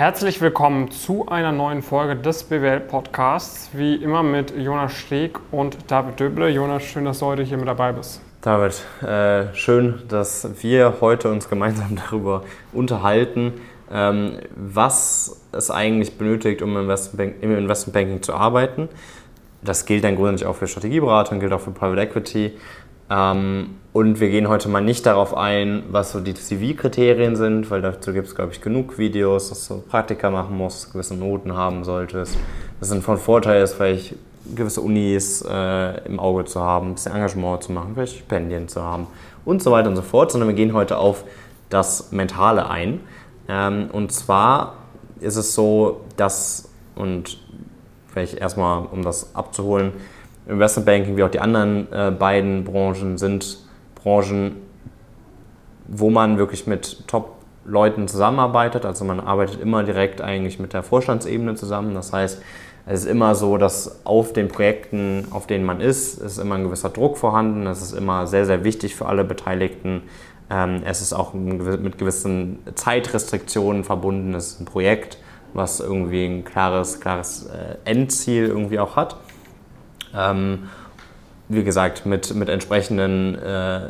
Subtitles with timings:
[0.00, 3.68] Herzlich willkommen zu einer neuen Folge des BWL Podcasts.
[3.74, 6.48] Wie immer mit Jonas Steg und David Döble.
[6.48, 8.22] Jonas, schön, dass du heute hier mit dabei bist.
[8.40, 13.60] David, äh, schön, dass wir heute uns gemeinsam darüber unterhalten,
[13.92, 16.88] ähm, was es eigentlich benötigt, um im
[17.58, 18.88] Investmentbanking zu arbeiten.
[19.60, 22.52] Das gilt dann grundsätzlich auch für Strategieberatung, gilt auch für Private Equity.
[23.10, 27.82] Ähm, und wir gehen heute mal nicht darauf ein, was so die CV-Kriterien sind, weil
[27.82, 31.82] dazu gibt es, glaube ich, genug Videos, dass du Praktika machen musst, gewisse Noten haben
[31.82, 32.38] solltest.
[32.78, 34.14] Das sind von Vorteil ist, vielleicht
[34.54, 38.82] gewisse Unis äh, im Auge zu haben, ein bisschen Engagement zu machen, vielleicht Stipendien zu
[38.82, 39.08] haben
[39.44, 41.24] und so weiter und so fort, sondern wir gehen heute auf
[41.68, 43.00] das Mentale ein.
[43.48, 44.74] Ähm, und zwar
[45.20, 47.38] ist es so, dass, und
[48.06, 49.92] vielleicht erstmal, um das abzuholen,
[50.50, 53.58] Investmentbanking wie auch die anderen äh, beiden Branchen sind
[53.94, 54.56] Branchen,
[55.86, 58.84] wo man wirklich mit Top-Leuten zusammenarbeitet.
[58.84, 61.94] Also man arbeitet immer direkt eigentlich mit der Vorstandsebene zusammen.
[61.94, 62.42] Das heißt,
[62.86, 66.64] es ist immer so, dass auf den Projekten, auf denen man ist, ist immer ein
[66.64, 67.64] gewisser Druck vorhanden.
[67.64, 70.02] Das ist immer sehr, sehr wichtig für alle Beteiligten.
[70.50, 74.34] Ähm, es ist auch mit gewissen Zeitrestriktionen verbunden.
[74.34, 75.18] Es ist ein Projekt,
[75.52, 79.16] was irgendwie ein klares, klares äh, Endziel irgendwie auch hat.
[80.16, 80.68] Ähm,
[81.48, 83.80] wie gesagt, mit, mit entsprechenden äh,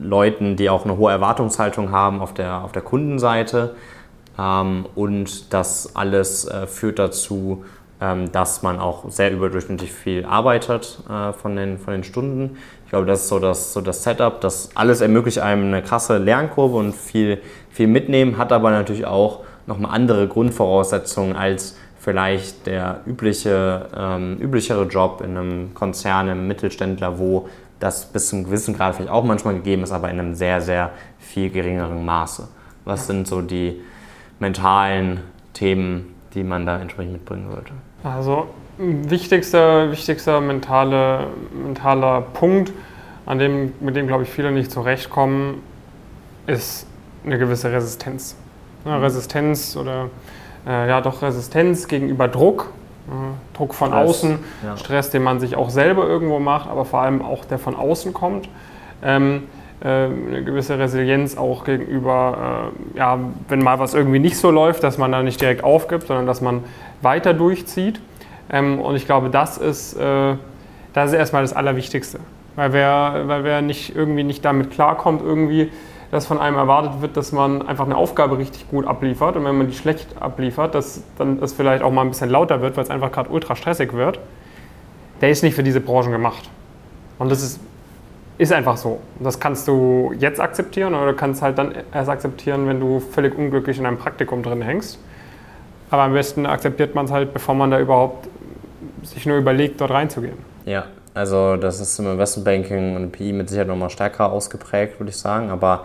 [0.00, 3.74] Leuten, die auch eine hohe Erwartungshaltung haben auf der, auf der Kundenseite.
[4.38, 7.64] Ähm, und das alles äh, führt dazu,
[8.00, 12.56] ähm, dass man auch sehr überdurchschnittlich viel arbeitet äh, von, den, von den Stunden.
[12.84, 14.40] Ich glaube, das ist so das, so das Setup.
[14.40, 19.40] Das alles ermöglicht einem eine krasse Lernkurve und viel, viel mitnehmen, hat aber natürlich auch
[19.66, 21.76] nochmal andere Grundvoraussetzungen als
[22.08, 28.44] vielleicht der übliche, ähm, üblichere Job in einem Konzern, im Mittelständler, wo das bis zum
[28.44, 32.48] gewissen Grad vielleicht auch manchmal gegeben ist, aber in einem sehr, sehr viel geringeren Maße.
[32.86, 33.82] Was sind so die
[34.38, 35.20] mentalen
[35.52, 37.72] Themen, die man da entsprechend mitbringen sollte?
[38.02, 38.46] Also
[38.78, 42.72] wichtigster, wichtigster mentale, mentaler Punkt,
[43.26, 45.60] an dem, mit dem, glaube ich, viele nicht zurechtkommen,
[46.46, 46.86] ist
[47.26, 48.34] eine gewisse Resistenz.
[48.86, 50.08] Ja, Resistenz oder
[50.66, 52.70] äh, ja doch Resistenz gegenüber Druck,
[53.08, 54.76] äh, Druck von Stress, außen, ja.
[54.76, 58.12] Stress, den man sich auch selber irgendwo macht, aber vor allem auch der von außen
[58.12, 58.48] kommt.
[59.02, 59.44] Ähm,
[59.80, 64.82] äh, eine gewisse Resilienz auch gegenüber, äh, ja, wenn mal was irgendwie nicht so läuft,
[64.82, 66.64] dass man da nicht direkt aufgibt, sondern dass man
[67.00, 68.00] weiter durchzieht.
[68.50, 70.34] Ähm, und ich glaube, das ist, äh,
[70.94, 72.18] das ist erstmal das Allerwichtigste.
[72.56, 75.70] Weil wer, weil wer nicht irgendwie nicht damit klarkommt, irgendwie
[76.10, 79.58] dass von einem erwartet wird, dass man einfach eine Aufgabe richtig gut abliefert und wenn
[79.58, 82.84] man die schlecht abliefert, dass dann es vielleicht auch mal ein bisschen lauter wird, weil
[82.84, 84.18] es einfach gerade ultra stressig wird,
[85.20, 86.48] der ist nicht für diese Branchen gemacht.
[87.18, 87.60] Und das ist,
[88.38, 89.00] ist einfach so.
[89.20, 93.78] Das kannst du jetzt akzeptieren oder kannst halt dann erst akzeptieren, wenn du völlig unglücklich
[93.78, 94.98] in einem Praktikum drin hängst.
[95.90, 98.28] Aber am besten akzeptiert man es halt, bevor man da überhaupt
[99.02, 100.36] sich nur überlegt, dort reinzugehen.
[100.64, 100.84] Ja,
[101.18, 105.50] also das ist im Investmentbanking und PI mit Sicherheit nochmal stärker ausgeprägt, würde ich sagen.
[105.50, 105.84] Aber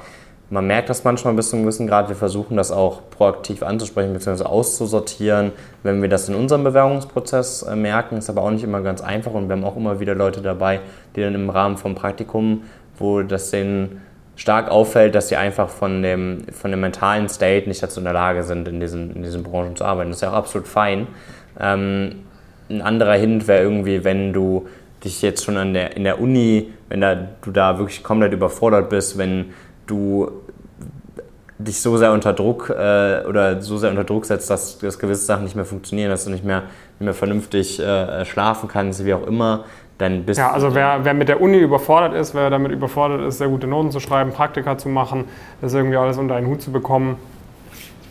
[0.51, 2.07] man merkt das manchmal bis zu einem gewissen Grad.
[2.09, 4.43] Wir versuchen das auch proaktiv anzusprechen bzw.
[4.43, 5.51] auszusortieren,
[5.81, 8.17] wenn wir das in unserem Bewerbungsprozess äh, merken.
[8.17, 10.81] Ist aber auch nicht immer ganz einfach und wir haben auch immer wieder Leute dabei,
[11.16, 12.63] die dann im Rahmen vom Praktikum,
[12.99, 14.01] wo das denen
[14.35, 18.13] stark auffällt, dass sie einfach von dem, von dem mentalen State nicht dazu in der
[18.13, 20.11] Lage sind, in diesen, in diesen Branchen zu arbeiten.
[20.11, 21.07] Das ist ja auch absolut fein.
[21.59, 22.23] Ähm,
[22.69, 24.67] ein anderer Hint wäre irgendwie, wenn du
[25.03, 28.90] dich jetzt schon an der, in der Uni, wenn da, du da wirklich komplett überfordert
[28.90, 29.53] bist, wenn
[29.88, 30.31] du
[31.58, 35.25] dich so sehr unter Druck äh, oder so sehr unter Druck setzt, dass, dass gewisse
[35.25, 36.64] Sachen nicht mehr funktionieren, dass du nicht mehr,
[37.00, 39.66] nicht mehr vernünftig äh, schlafen kannst, wie auch immer,
[39.97, 43.38] dann bist Ja, also wer, wer mit der Uni überfordert ist, wer damit überfordert ist,
[43.38, 45.25] sehr gute Noten zu schreiben, Praktika zu machen,
[45.62, 47.18] das irgendwie alles unter einen Hut zu bekommen,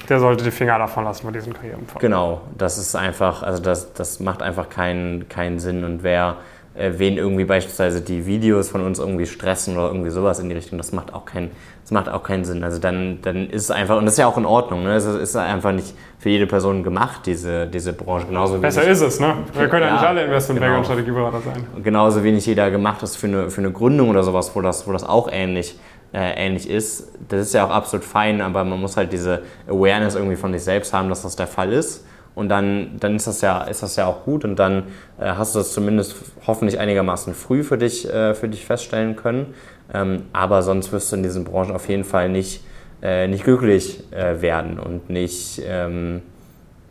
[0.09, 2.01] der sollte die Finger davon lassen bei diesen Karrierenpfaden.
[2.01, 6.37] Genau, das ist einfach, also das, das macht einfach keinen, keinen Sinn und wer
[6.75, 10.79] wen irgendwie beispielsweise die Videos von uns irgendwie stressen oder irgendwie sowas in die Richtung.
[10.79, 11.51] Das macht auch, kein,
[11.83, 12.65] das macht auch keinen Sinn.
[12.65, 14.95] Also dann, dann ist es einfach, und das ist ja auch in Ordnung, ne?
[14.95, 18.27] es ist einfach nicht für jede Person gemacht, diese, diese Branche.
[18.27, 19.35] Genauso Besser ist es, ne?
[19.53, 20.79] Wir können ja, ja nicht alle Investmentbanker genau.
[20.79, 21.83] und Strategieberater sein.
[21.83, 24.93] Genauso wenig jeder gemacht ist für eine, für eine Gründung oder sowas, wo das, wo
[24.93, 25.79] das auch ähnlich
[26.15, 27.13] äh, ähnlich ist.
[27.29, 30.63] Das ist ja auch absolut fein, aber man muss halt diese Awareness irgendwie von sich
[30.63, 33.97] selbst haben, dass das der Fall ist und dann, dann ist, das ja, ist das
[33.97, 34.85] ja auch gut und dann
[35.21, 36.15] äh, hast du das zumindest
[36.47, 39.55] hoffentlich einigermaßen früh für dich, äh, für dich feststellen können.
[39.93, 42.65] Ähm, aber sonst wirst du in diesen Branchen auf jeden Fall nicht,
[43.03, 46.23] äh, nicht glücklich äh, werden und nicht, ähm,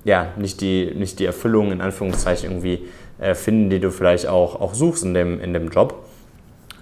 [0.04, 2.88] ja, nicht, die, nicht die Erfüllung in Anführungszeichen irgendwie
[3.20, 6.06] äh, finden, die du vielleicht auch, auch suchst in dem, in dem Job.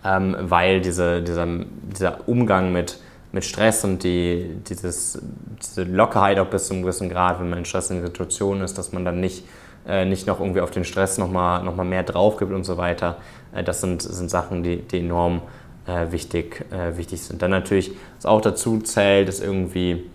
[0.03, 1.47] Ähm, weil diese, dieser,
[1.93, 2.99] dieser Umgang mit
[3.31, 5.21] mit Stress und die, dieses,
[5.61, 8.91] diese Lockerheit auch bis zu einem gewissen Grad, wenn man in stressigen Situationen ist, dass
[8.91, 9.43] man dann nicht,
[9.87, 12.77] äh, nicht noch irgendwie auf den Stress nochmal noch mal mehr drauf gibt und so
[12.77, 13.17] weiter.
[13.53, 15.41] Äh, das sind, sind Sachen, die, die enorm
[15.85, 17.41] äh, wichtig, äh, wichtig sind.
[17.41, 20.09] Dann natürlich, was auch dazu zählt, ist irgendwie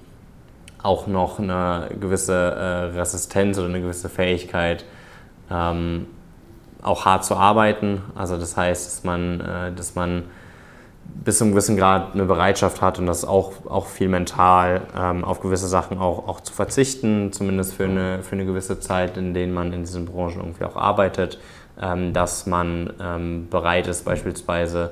[0.83, 4.85] auch noch eine gewisse äh, Resistenz oder eine gewisse Fähigkeit,
[5.51, 6.07] ähm,
[6.83, 8.03] auch hart zu arbeiten.
[8.15, 10.25] Also das heißt, dass man, äh, dass man
[11.25, 15.25] bis zu einem gewissen Grad eine Bereitschaft hat und das auch, auch viel mental ähm,
[15.25, 19.33] auf gewisse Sachen auch, auch zu verzichten, zumindest für eine, für eine gewisse Zeit, in
[19.33, 21.39] denen man in diesen Branchen irgendwie auch arbeitet,
[21.81, 24.91] ähm, dass man ähm, bereit ist, beispielsweise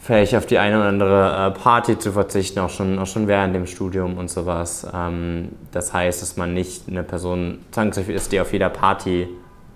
[0.00, 3.54] vielleicht auf die eine oder andere äh, Party zu verzichten, auch schon, auch schon während
[3.54, 4.86] dem Studium und sowas.
[4.92, 9.28] Ähm, das heißt, dass man nicht eine Person zwangsläufig ist, die auf jeder Party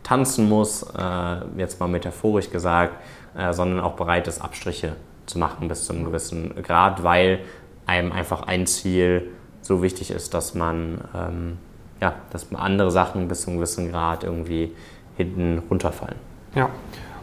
[0.02, 2.94] tanzen muss, äh, jetzt mal metaphorisch gesagt,
[3.37, 4.96] äh, sondern auch bereit ist, Abstriche
[5.26, 7.40] zu machen bis zu einem gewissen Grad, weil
[7.87, 9.31] einem einfach ein Ziel
[9.61, 11.58] so wichtig ist, dass man, ähm,
[12.00, 14.73] ja, dass andere Sachen bis zu einem gewissen Grad irgendwie
[15.17, 16.17] hinten runterfallen.
[16.55, 16.69] Ja,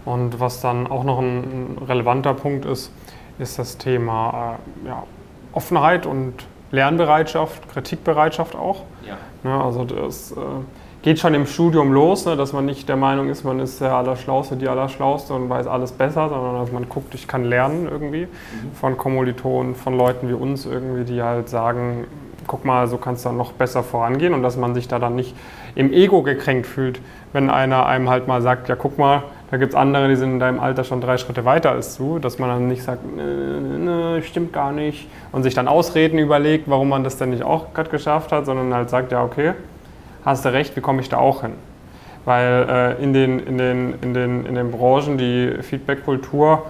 [0.05, 2.91] und was dann auch noch ein relevanter Punkt ist,
[3.37, 5.03] ist das Thema äh, ja,
[5.53, 6.33] Offenheit und
[6.71, 8.83] Lernbereitschaft, Kritikbereitschaft auch.
[9.05, 9.17] Ja.
[9.43, 10.35] ja also das äh,
[11.01, 13.93] geht schon im Studium los, ne, dass man nicht der Meinung ist, man ist der
[13.93, 18.25] Allerschlauste, die Allerschlauste und weiß alles besser, sondern dass man guckt, ich kann lernen irgendwie
[18.25, 18.73] mhm.
[18.73, 22.05] von Kommilitonen, von Leuten wie uns irgendwie, die halt sagen,
[22.47, 25.15] guck mal, so kannst du dann noch besser vorangehen und dass man sich da dann
[25.15, 25.35] nicht
[25.75, 26.99] im Ego gekränkt fühlt,
[27.31, 30.33] wenn einer einem halt mal sagt, ja guck mal, da gibt es andere, die sind
[30.33, 34.21] in deinem Alter schon drei Schritte weiter als du, dass man dann nicht sagt, ne,
[34.23, 37.89] stimmt gar nicht und sich dann Ausreden überlegt, warum man das denn nicht auch gerade
[37.89, 39.53] geschafft hat, sondern halt sagt, ja okay,
[40.25, 41.53] hast du recht, wie komme ich da auch hin?
[42.25, 46.63] Weil äh, in, den, in, den, in, den, in den Branchen die Feedback-Kultur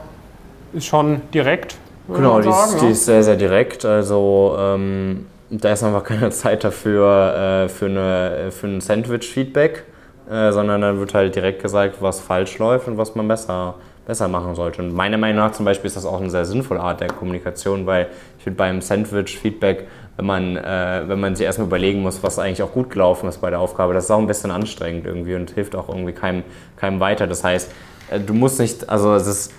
[0.74, 1.78] ist schon direkt.
[2.08, 3.86] Genau, die, ist, die ist sehr, sehr direkt.
[3.86, 9.86] Also ähm, da ist einfach keine Zeit dafür äh, für, eine, für ein Sandwich-Feedback,
[10.30, 13.76] äh, sondern dann wird halt direkt gesagt, was falsch läuft und was man besser,
[14.10, 14.82] besser machen sollte.
[14.82, 17.86] Und meiner Meinung nach zum Beispiel ist das auch eine sehr sinnvolle Art der Kommunikation,
[17.86, 18.08] weil
[18.38, 19.88] ich finde beim Sandwich-Feedback
[20.20, 23.40] wenn man, äh, wenn man sich erstmal überlegen muss, was eigentlich auch gut gelaufen ist
[23.40, 23.94] bei der Aufgabe.
[23.94, 26.44] Das ist auch ein bisschen anstrengend irgendwie und hilft auch irgendwie keinem,
[26.76, 27.26] keinem weiter.
[27.26, 27.72] Das heißt,
[28.12, 29.54] äh, du musst nicht, also es ist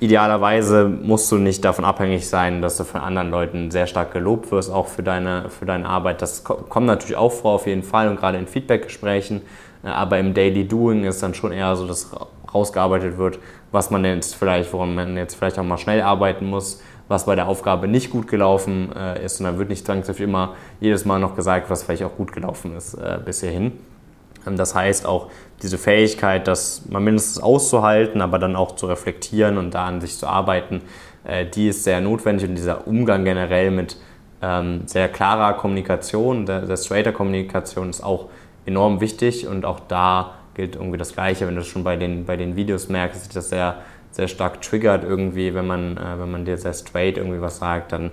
[0.00, 4.50] idealerweise musst du nicht davon abhängig sein, dass du von anderen Leuten sehr stark gelobt
[4.50, 6.22] wirst, auch für deine, für deine Arbeit.
[6.22, 9.42] Das kommt natürlich auch vor auf jeden Fall und gerade in Feedbackgesprächen.
[9.84, 12.10] Äh, aber im Daily Doing ist dann schon eher so, dass
[12.54, 13.38] rausgearbeitet wird,
[13.72, 17.34] was man jetzt vielleicht, woran man jetzt vielleicht auch mal schnell arbeiten muss, was bei
[17.34, 19.40] der Aufgabe nicht gut gelaufen äh, ist.
[19.40, 22.76] Und dann wird nicht zwangsläufig immer jedes Mal noch gesagt, was vielleicht auch gut gelaufen
[22.76, 23.72] ist äh, bis hierhin.
[24.46, 25.30] Ähm, das heißt auch
[25.62, 30.18] diese Fähigkeit, das mal mindestens auszuhalten, aber dann auch zu reflektieren und da an sich
[30.18, 30.82] zu arbeiten,
[31.24, 33.96] äh, die ist sehr notwendig und dieser Umgang generell mit
[34.40, 38.26] ähm, sehr klarer Kommunikation, der, der straighter Kommunikation ist auch
[38.66, 42.36] enorm wichtig und auch da gilt irgendwie das Gleiche, wenn du schon bei den, bei
[42.36, 43.78] den Videos merkst, dass das sehr
[44.10, 47.92] sehr stark triggert irgendwie, wenn man, äh, wenn man dir sehr straight irgendwie was sagt,
[47.92, 48.10] dann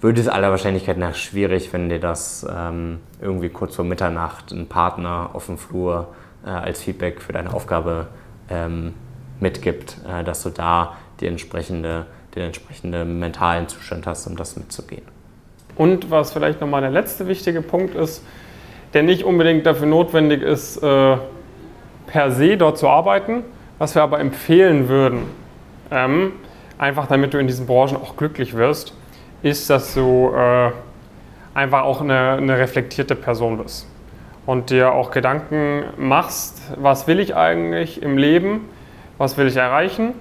[0.00, 4.66] wird es aller Wahrscheinlichkeit nach schwierig, wenn dir das ähm, irgendwie kurz vor Mitternacht ein
[4.66, 6.14] Partner auf dem Flur
[6.44, 8.06] äh, als Feedback für deine Aufgabe
[8.48, 8.94] ähm,
[9.40, 15.02] mitgibt, äh, dass du da die entsprechende, den entsprechenden mentalen Zustand hast, um das mitzugehen.
[15.76, 18.24] Und was vielleicht nochmal der letzte wichtige Punkt ist,
[18.94, 21.18] der nicht unbedingt dafür notwendig ist, äh,
[22.10, 23.44] per se dort zu arbeiten,
[23.78, 25.22] was wir aber empfehlen würden,
[25.90, 26.32] ähm,
[26.78, 28.94] einfach damit du in diesen Branchen auch glücklich wirst,
[29.42, 30.70] ist, dass du äh,
[31.54, 33.86] einfach auch eine, eine reflektierte Person bist
[34.46, 38.68] und dir auch Gedanken machst, was will ich eigentlich im Leben,
[39.18, 40.14] was will ich erreichen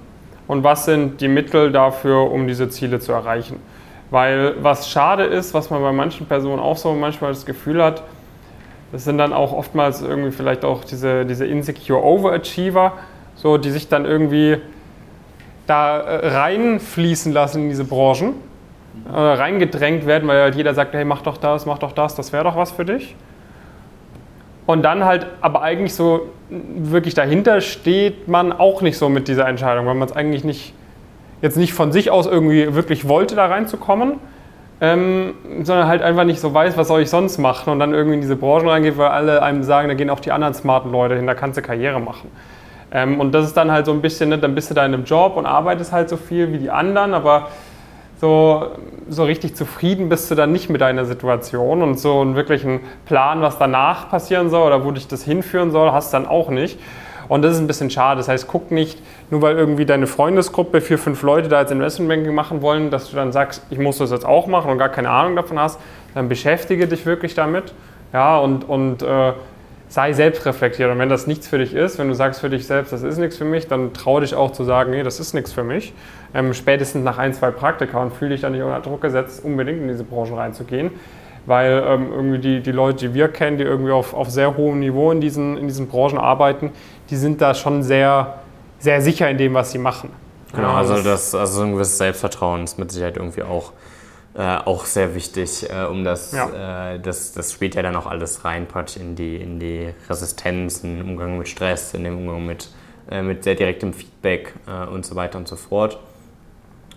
[0.47, 3.61] und was sind die Mittel dafür, um diese Ziele zu erreichen.
[4.11, 8.03] Weil was schade ist, was man bei manchen Personen auch so manchmal das Gefühl hat,
[8.91, 12.93] das sind dann auch oftmals irgendwie vielleicht auch diese, diese insecure Overachiever,
[13.35, 14.57] so, die sich dann irgendwie
[15.67, 18.33] da äh, reinfließen lassen in diese Branchen,
[19.07, 22.33] äh, reingedrängt werden, weil halt jeder sagt, hey, mach doch das, mach doch das, das
[22.33, 23.15] wäre doch was für dich.
[24.65, 29.47] Und dann halt aber eigentlich so wirklich dahinter steht man auch nicht so mit dieser
[29.47, 30.73] Entscheidung, weil man es eigentlich nicht,
[31.41, 34.15] jetzt nicht von sich aus irgendwie wirklich wollte, da reinzukommen,
[34.81, 35.33] ähm,
[35.63, 38.21] sondern halt einfach nicht so weiß, was soll ich sonst machen und dann irgendwie in
[38.21, 41.27] diese Branchen reingeht, weil alle einem sagen, da gehen auch die anderen smarten Leute hin,
[41.27, 42.31] da kannst du Karriere machen.
[42.91, 44.93] Ähm, und das ist dann halt so ein bisschen, ne, dann bist du da in
[44.93, 47.49] einem Job und arbeitest halt so viel wie die anderen, aber
[48.19, 48.67] so,
[49.07, 53.41] so richtig zufrieden bist du dann nicht mit deiner Situation und so einen wirklichen Plan,
[53.41, 56.79] was danach passieren soll oder wo dich das hinführen soll, hast du dann auch nicht.
[57.29, 58.17] Und das ist ein bisschen schade.
[58.17, 62.33] Das heißt, guck nicht, nur weil irgendwie deine Freundesgruppe vier, fünf Leute da jetzt Investmentbanking
[62.33, 65.11] machen wollen, dass du dann sagst, ich muss das jetzt auch machen und gar keine
[65.11, 65.79] Ahnung davon hast.
[66.15, 67.73] Dann beschäftige dich wirklich damit.
[68.11, 69.33] Ja, und, und äh,
[69.89, 70.91] sei selbstreflektiert.
[70.91, 73.17] Und wenn das nichts für dich ist, wenn du sagst für dich selbst, das ist
[73.17, 75.93] nichts für mich, dann trau dich auch zu sagen, nee, das ist nichts für mich.
[76.33, 79.81] Ähm, spätestens nach ein, zwei Praktika und fühle dich dann nicht unter Druck gesetzt, unbedingt
[79.81, 80.91] in diese Branchen reinzugehen.
[81.47, 84.79] Weil ähm, irgendwie die, die Leute, die wir kennen, die irgendwie auf, auf sehr hohem
[84.79, 86.71] Niveau in diesen, in diesen Branchen arbeiten,
[87.09, 88.39] die sind da schon sehr,
[88.79, 90.11] sehr sicher in dem, was sie machen.
[90.53, 93.71] Genau, also, das, also ein gewisses Selbstvertrauen ist mit Sicherheit irgendwie auch
[94.35, 96.93] äh, auch sehr wichtig, äh, um das, ja.
[96.93, 98.67] äh, das, das spielt ja dann auch alles rein
[98.99, 102.69] in die, in die Resistenz, in den Umgang mit Stress, in den Umgang mit,
[103.09, 105.99] äh, mit sehr direktem Feedback äh, und so weiter und so fort.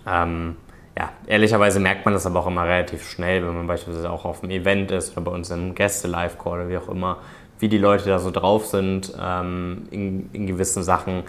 [0.07, 0.57] Ähm,
[0.97, 4.43] ja, ehrlicherweise merkt man das aber auch immer relativ schnell, wenn man beispielsweise auch auf
[4.43, 7.17] einem Event ist oder bei uns im Gäste-Live-Call oder wie auch immer,
[7.59, 11.23] wie die Leute da so drauf sind ähm, in, in gewissen Sachen.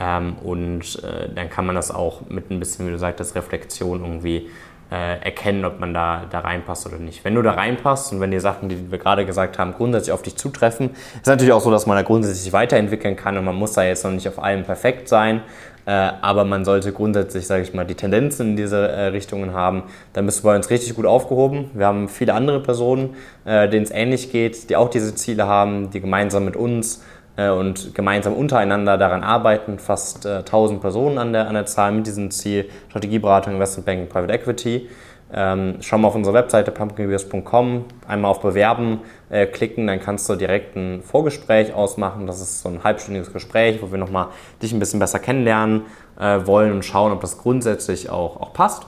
[0.00, 4.00] Ähm, und äh, dann kann man das auch mit ein bisschen, wie du sagtest, Reflexion
[4.00, 4.48] irgendwie
[4.90, 7.24] äh, erkennen, ob man da, da reinpasst oder nicht.
[7.24, 10.22] Wenn du da reinpasst und wenn die Sachen, die wir gerade gesagt haben, grundsätzlich auf
[10.22, 13.72] dich zutreffen, ist natürlich auch so, dass man da grundsätzlich weiterentwickeln kann und man muss
[13.72, 15.42] da jetzt noch nicht auf allem perfekt sein,
[15.86, 19.84] äh, aber man sollte grundsätzlich, sage ich mal, die Tendenzen in diese äh, Richtungen haben.
[20.12, 21.70] Dann bist du bei uns richtig gut aufgehoben.
[21.74, 25.90] Wir haben viele andere Personen, äh, denen es ähnlich geht, die auch diese Ziele haben,
[25.90, 27.02] die gemeinsam mit uns
[27.36, 29.78] äh, und gemeinsam untereinander daran arbeiten.
[29.78, 32.70] Fast äh, 1000 Personen an der, an der Zahl mit diesem Ziel.
[32.88, 34.88] Strategieberatung, Investment Banking, Private Equity.
[35.32, 39.00] Ähm, schau mal auf unsere Webseite pumpkinbeers.com, einmal auf Bewerben
[39.30, 42.26] äh, klicken, dann kannst du direkt ein Vorgespräch ausmachen.
[42.26, 44.28] Das ist so ein halbstündiges Gespräch, wo wir nochmal
[44.62, 45.82] dich ein bisschen besser kennenlernen
[46.20, 48.86] äh, wollen und schauen, ob das grundsätzlich auch, auch passt.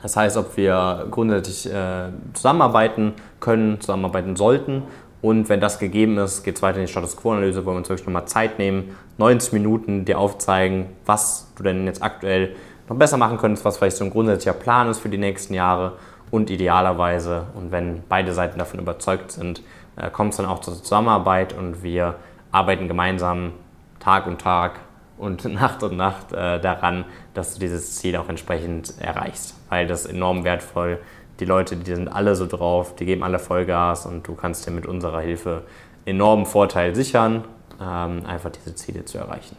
[0.00, 4.84] Das heißt, ob wir grundsätzlich äh, zusammenarbeiten können, zusammenarbeiten sollten
[5.20, 7.88] und wenn das gegeben ist, geht es weiter in die Status Quo-Analyse, wo wir uns
[7.88, 12.54] wirklich nochmal Zeit nehmen, 90 Minuten dir aufzeigen, was du denn jetzt aktuell
[12.88, 15.92] noch besser machen könntest, was vielleicht so ein grundsätzlicher Plan ist für die nächsten Jahre
[16.30, 19.62] und idealerweise, und wenn beide Seiten davon überzeugt sind,
[19.96, 22.16] äh, kommt es dann auch zur Zusammenarbeit und wir
[22.52, 23.52] arbeiten gemeinsam
[24.00, 24.80] Tag und Tag
[25.16, 27.04] und Nacht und Nacht äh, daran,
[27.34, 31.94] dass du dieses Ziel auch entsprechend erreichst, weil das enorm wertvoll ist die Leute, die
[31.94, 35.62] sind alle so drauf, die geben alle Vollgas und du kannst dir mit unserer Hilfe
[36.04, 37.44] enormen Vorteil sichern,
[37.80, 39.56] ähm, einfach diese Ziele zu erreichen.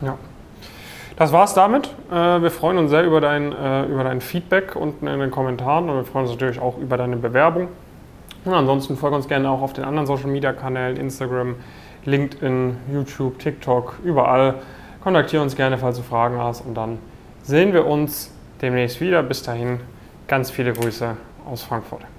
[0.00, 0.18] Ja.
[1.16, 1.88] Das war's damit.
[2.10, 5.88] Äh, wir freuen uns sehr über dein, äh, über dein Feedback unten in den Kommentaren
[5.88, 7.68] und wir freuen uns natürlich auch über deine Bewerbung.
[8.44, 11.54] Und ansonsten folge uns gerne auch auf den anderen Social Media Kanälen, Instagram,
[12.04, 14.56] LinkedIn, YouTube, TikTok, überall.
[15.02, 16.98] Kontaktiere uns gerne, falls du Fragen hast und dann
[17.42, 18.30] sehen wir uns
[18.60, 19.22] demnächst wieder.
[19.22, 19.80] Bis dahin,
[20.26, 22.04] Ganz viele Grüße aus Frankfurt.